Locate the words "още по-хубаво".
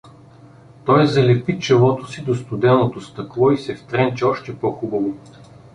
4.25-5.17